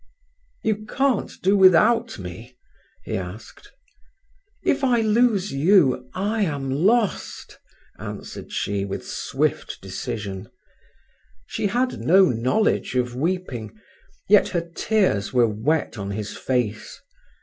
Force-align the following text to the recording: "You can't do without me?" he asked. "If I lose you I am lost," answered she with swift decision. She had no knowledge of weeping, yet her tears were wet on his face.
"You 0.63 0.83
can't 0.87 1.31
do 1.43 1.55
without 1.55 2.17
me?" 2.17 2.57
he 3.03 3.15
asked. 3.15 3.71
"If 4.63 4.83
I 4.83 5.01
lose 5.01 5.51
you 5.53 6.09
I 6.15 6.41
am 6.41 6.71
lost," 6.71 7.59
answered 7.99 8.51
she 8.51 8.83
with 8.83 9.05
swift 9.05 9.79
decision. 9.79 10.49
She 11.45 11.67
had 11.67 11.99
no 11.99 12.29
knowledge 12.29 12.95
of 12.95 13.15
weeping, 13.15 13.79
yet 14.27 14.47
her 14.47 14.67
tears 14.73 15.33
were 15.33 15.47
wet 15.47 15.99
on 15.99 16.09
his 16.09 16.35
face. 16.35 16.99